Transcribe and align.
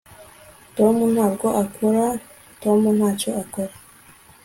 tom 0.75 0.95
ntabwo 1.13 1.47
akora 1.63 2.05
tom 2.61 2.79
ntacyo 2.97 3.29
akora 3.41 3.73